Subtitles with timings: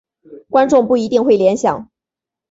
[0.49, 1.87] 观众不一定会联想。